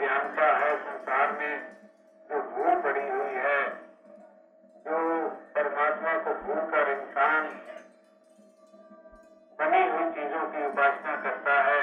[0.00, 1.56] अज्ञानता है संसार में,
[2.30, 3.64] जो भूल पड़ी हुई है,
[4.84, 4.98] जो
[5.54, 7.48] परमात्मा को भूल कर इंसान
[9.58, 11.82] बनी हुई चीज़ों की उपासना करता है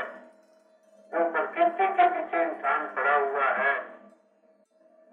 [1.12, 3.76] जो प्रकृति के पीछे इंसान पड़ा हुआ है।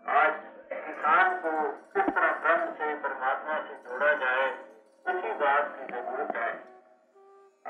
[0.05, 0.33] आज
[0.79, 1.53] इंसान को
[1.93, 4.49] किस तरह ब्रह्म से परमात्मा से जोड़ा जाए,
[5.07, 6.49] उसी बात की ज़रूरत है।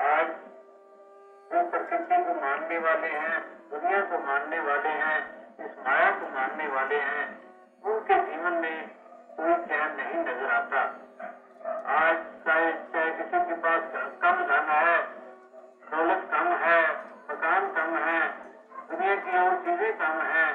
[0.07, 0.31] आज
[1.51, 3.44] जो प्रकृति को मानने वाले हैं
[3.85, 5.17] दुनिया को मानने वाले हैं,
[5.59, 7.25] इस माया को मानने वाले हैं,
[7.83, 8.87] उनके जीवन में
[9.37, 10.79] कोई चैन नहीं नज़र आता।
[11.95, 13.83] आज चाहे चाहे किसी के पास
[14.23, 14.95] कम धन है,
[15.91, 16.79] दौलत कम है,
[17.29, 18.23] मकान कम है,
[18.89, 20.47] दुनिया की और चीज़ें कम है,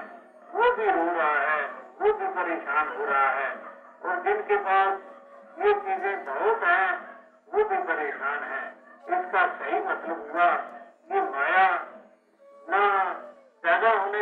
[0.54, 1.62] वो भी रो रहा है,
[2.00, 3.48] वो भी परेशान हो रहा है।
[4.02, 4.98] और जिनके पास
[5.60, 6.90] ये चीज़ें बहुत हैं,
[7.52, 8.62] वो भी परेशान है।
[9.10, 10.50] इसका सही मतलब हुआ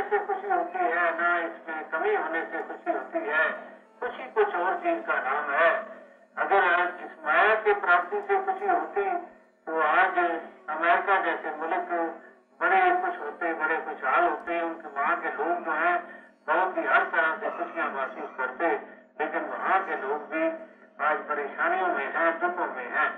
[0.08, 3.42] से खुशी होती है ना इसमें कमी होने से खुशी होती है
[4.02, 5.70] खुशी कुछ और चीज़ का नाम है
[6.36, 9.04] अगर आज इस माया के प्राप्ति से खुशी होती
[9.66, 10.18] तो आज
[10.68, 11.90] अमेरिका जैसे मुल्क
[12.60, 15.92] बड़े खुश होते बड़े खुशहाल होते उनके वहाँ के लोग जो है
[16.48, 18.70] बहुत ही हर तरह से खुशियाँ महसूस करते
[19.20, 20.46] लेकिन वहाँ के लोग भी
[21.02, 23.08] आज परेशानियों में है दुखों में है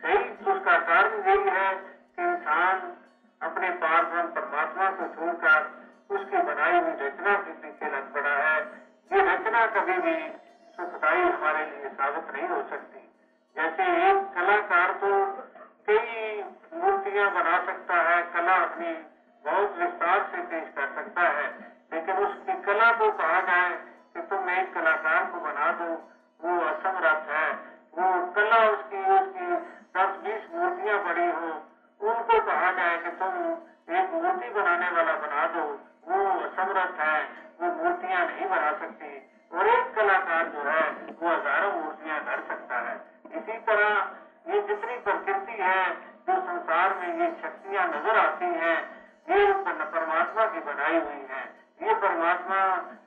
[0.00, 2.82] सही उसका कारण यही है कि इंसान
[3.40, 5.70] अपने पारब्रह्म परमात्मा को छोड़कर
[6.12, 8.56] उसकी बनाई हुई रचना के पीछे लग पड़ा है,
[9.10, 10.16] ये रचना कभी भी
[10.78, 13.00] सुखदायी हमारे लिए साबित नहीं हो सकती।
[13.56, 15.10] जैसे एक कलाकार तो
[15.88, 16.42] कई
[16.74, 18.92] मूर्तियाँ बना सकता है, कला अपनी
[19.44, 21.46] बहुत विस्तार से पेश कर सकता है,
[21.92, 23.70] लेकिन उसकी कला को कहा जाए
[38.22, 40.82] मूर्तियाँ नहीं बना सकती। और एक कलाकार जो है,
[41.20, 42.94] वो हज़ारों मूर्तियाँ कर सकता है।
[43.38, 45.90] इसी तरह ये जितनी प्रकृति है,
[46.26, 48.78] जो संसार में ये शक्तियाँ नज़र आती हैं,
[49.28, 51.44] ये परमात्मा की बनाई हुई है।
[51.82, 52.60] ये परमात्मा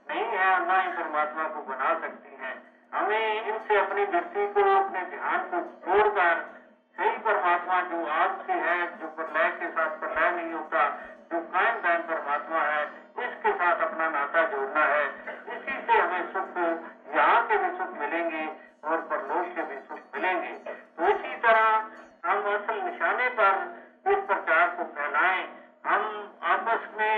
[0.09, 2.53] नहीं है ना ही परमात्मा को बना सकती है।
[2.93, 6.53] हमें इनसे अपनी दृष्टि को, अपने ध्यान को छोड़कर
[6.97, 10.89] सही परमात्मा जो आपसे है, जो प्रलय के साथ प्रलय नहीं होता,
[11.31, 15.05] जो कायम कायम परमात्मा है इसके साथ अपना नाता जोड़ना है।
[15.55, 16.57] इसी से हमें सुख
[17.15, 18.45] यहाँ के भी सुख मिलेंगे
[18.83, 21.67] और परलोक के भी सुख मिलेंगे। तो इसी तरह
[22.25, 23.53] हम असल निशाने पर
[24.11, 25.45] इस प्रचार को फैलाएँ।
[25.85, 26.03] हम
[26.51, 27.17] आपस में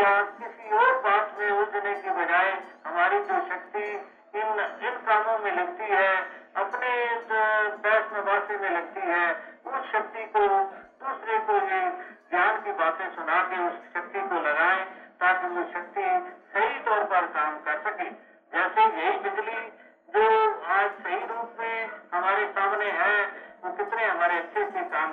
[0.00, 2.50] या किसी और बात में उलझने की बजाय
[2.86, 3.86] हमारी जो शक्ति
[4.34, 6.10] इन इन कामों में लगती है,
[6.56, 6.90] अपने
[8.60, 9.26] में लगती है,
[9.66, 10.40] उस शक्ति को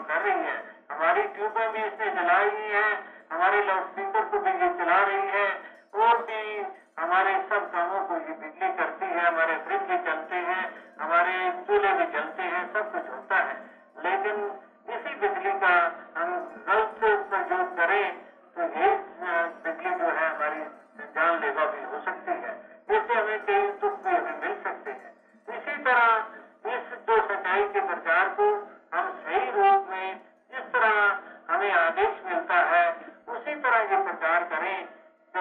[0.08, 0.58] कर रही है।
[0.92, 5.28] हमारी ट्यूबें भी इसने जला रही है। हमारे लाउड स्पीकर को भी ये चला रही
[5.28, 6.66] है। और भी
[7.00, 11.94] हमारे सब कामों को ये बिजली करती है, हमारे फ्रिज भी चलते हैं, हमारे चूल्हे
[11.94, 13.56] भी चलते हैं, सब कुछ होता है।
[14.06, 14.60] लेकिन
[14.90, 15.74] इसी बिजली का
[16.18, 16.34] हम
[16.68, 17.00] गलत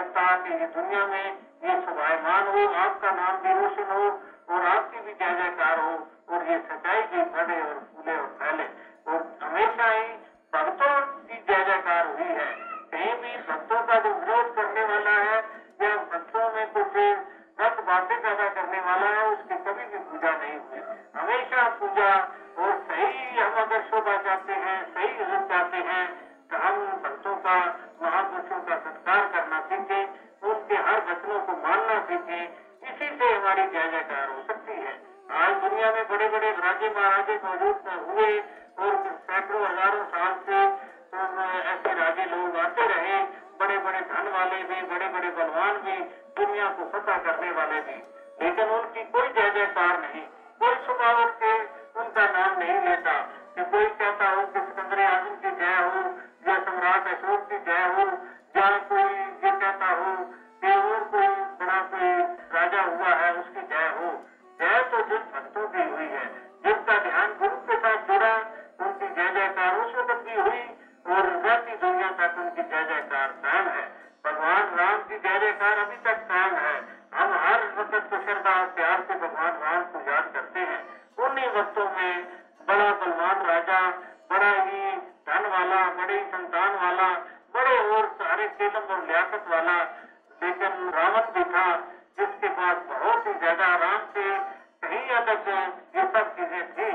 [0.02, 1.24] ताकि ये दुनिया में
[1.64, 4.20] ये स्वायमान हो, आपका नाम भी रोशन हो
[4.54, 8.68] और आपकी भी जय जयकार हो और ये सच्चाई भी बढ़े और फूले और फैले।
[9.08, 10.08] और हमेशा ही
[10.54, 12.54] भक्तों की जय जयकार हुई है।
[12.92, 14.45] कहीं भी भक्तों का जो विरोध
[33.76, 34.92] से हमारी जय जयकार हो सकती है।
[35.36, 37.76] आज दुनिया में बड़े बड़े राजे महाराजे मौजूद
[38.08, 38.28] हुए
[38.78, 38.96] और
[39.26, 40.58] सैकड़ों हज़ारों साल से
[41.66, 43.16] ऐसे राजे लोग आते रहे
[43.60, 45.96] बड़े बड़े धन वाले भी बड़े बड़े बलवान भी
[46.36, 47.96] दुनिया को फतह करने वाले भी।
[48.40, 50.24] लेकिन उनकी कोई जय जयकार नहीं,
[50.60, 50.74] कोई
[51.24, 51.52] उठ के
[52.00, 53.12] उनका नाम नहीं लेता
[53.56, 54.60] कि कोई कहता हो कि
[86.16, 86.46] एक इल्म
[87.96, 89.76] और सारे लियाकत वाला,
[90.40, 91.66] लेकिन रावण भी था,
[92.18, 94.24] जिसके पास बहुत ही ज़्यादा आराम से
[94.82, 95.48] सही अलग
[95.96, 96.90] ये सब चीज़ें थी।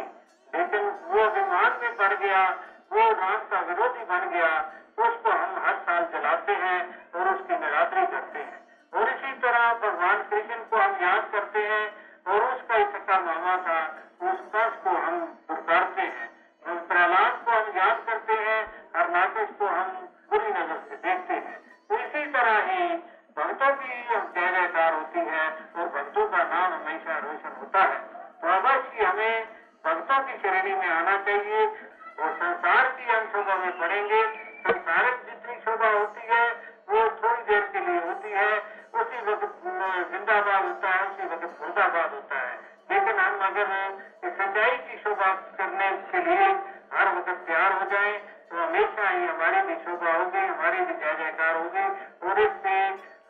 [0.54, 2.44] लेकिन वो अभिमान में पड़ गया,
[2.92, 4.54] वो राम का विरोधी बन गया
[5.00, 6.80] उसको हम हर साल जलाते हैं
[7.14, 8.60] और उसकी निरादरी करते हैं।
[8.94, 11.86] और इसी तरह भगवान कृष्ण को हम याद करते हैं,
[12.28, 13.80] और उसका सका मामा था,
[14.24, 15.16] उस कस को हम
[23.62, 25.42] भक्तों की जयकार होती है
[25.78, 27.98] और भक्तों का नाम हमेशा रोशन होता है।
[28.42, 29.46] तो अवश्य हमें
[29.86, 34.22] भक्तों की श्रेणी में आना चाहिए और संसार की हम शोभा में पढ़ेंगे
[34.64, 36.42] संसारिक जितनी शोभा होती है,
[36.90, 38.50] वो थोड़ी देर के लिए होती है।
[38.94, 39.62] उसी वक्त
[40.12, 42.60] जिंदाबाद होता है, उसी वक्त मुर्दाबाद होता है।
[42.92, 43.68] लेकिन हम अगर
[44.32, 46.50] सच्चाई की शोभा करने के लिए
[46.94, 48.18] हर वक्त तैयार हो जाए
[48.50, 51.86] तो हमेशा ही हमारी भी शोभा होगी, हमारी भी जय जयकार होगी।
[52.28, 52.80] और इससे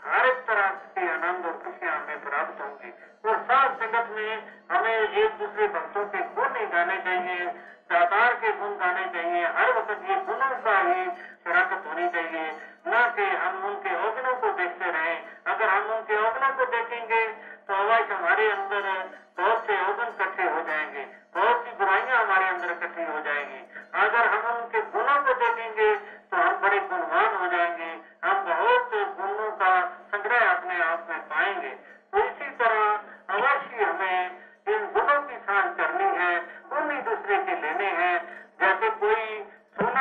[0.05, 2.93] हर एक तरह के आनंद और खुशियाँ हमें प्राप्त होंगी।
[3.25, 4.31] और साथ संगत में
[4.71, 7.45] हमें एक दूसरे भक्तों के गुण ही गाने चाहिए
[7.91, 11.05] दातार के गुण गाने चाहिए, हर वक्त ये गुणों का ही
[11.43, 12.51] शराकत होनी चाहिए।
[12.87, 15.15] न कि हम उनके अवगुणों को देखते रहे।
[15.47, 17.27] अगर हम उनके अवगुणों को देखेंगे
[17.67, 21.20] तो अवश्य हमारे अंदर बहुत से अवगुण इकट्ठे हो जाएँगे।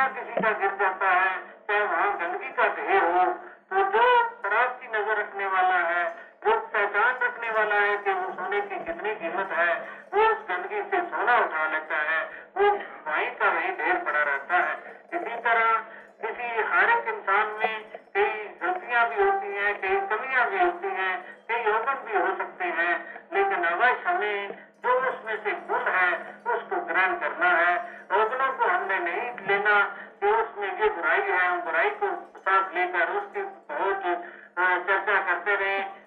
[0.01, 1.33] सोना किसी का गिर जाता है
[1.67, 3.25] चाहे वहाँ गंदगी का ढेर हो
[3.69, 4.05] तो जो
[4.41, 6.03] शराब की नज़र रखने वाला है
[6.45, 9.73] जो पहचान रखने वाला है कि वो सोने की कितनी कीमत है
[10.13, 12.19] वो उस गंदगी से सोना उठा लेता है
[12.57, 12.71] वो
[13.09, 14.73] वहीं का वहीं ढेर पड़ा रहता है
[15.13, 15.69] इसी तरह
[16.25, 17.77] किसी हर एक इंसान में
[18.17, 18.33] कई
[18.63, 21.13] गलतियाँ भी होती हैं कई कमियाँ भी होती हैं
[21.47, 22.91] कई अवगुण भी हो सकते हैं
[23.33, 26.11] लेकिन अवश्य हमें जो उसमें से गुण है,
[26.53, 27.90] उसको ग्रहण करना है।
[29.71, 29.83] लेना
[30.19, 32.07] कि उसमें ये बुराई है बुराई को
[32.37, 33.41] साथ लेकर उसकी
[33.71, 34.03] बहुत
[34.87, 36.00] चर्चा करते रहे।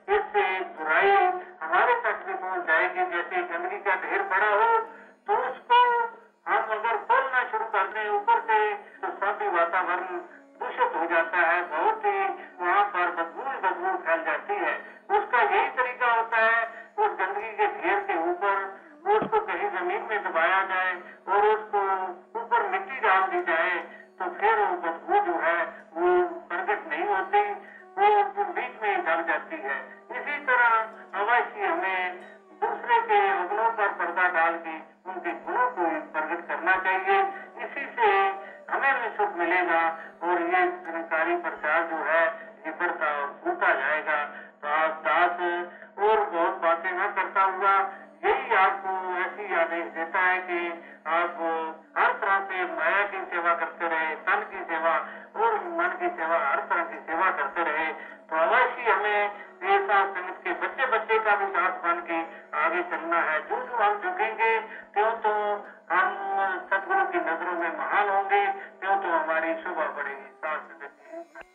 [34.44, 34.74] पर्दा डाल के
[35.10, 37.20] उनके गुणों को प्रकट करना चाहिए।
[37.64, 38.08] इसी से
[38.70, 39.82] हमें भी सुख मिलेगा
[40.22, 42.24] और ये सरकारी प्रचार जो है
[42.66, 43.10] ये बढ़ता
[43.46, 44.24] होता जाएगा।
[44.62, 45.40] तो आप दास
[45.98, 47.74] और बहुत बातें न करता हुआ
[48.24, 51.36] यही आपको ऐसी आदेश देता है कि आप
[51.98, 54.92] हर तरह से माया की सेवा करते रहे, तन की सेवा
[55.36, 57.92] और मन की सेवा, हर तरह की सेवा करते रहे।
[58.30, 59.20] तो अवश्य हमें
[59.64, 62.18] ऐसा संगत के बच्चे बच्चे का भी साथ बन के
[62.58, 64.52] आगे चलना है। जो जो हम झुकेंगे
[64.94, 65.32] क्यों तो
[65.90, 66.08] हम
[66.70, 68.44] सदगुरु की नज़रों में महान होंगे
[68.80, 71.53] क्यों तो हमारी शोभा बढ़ेगी। साथ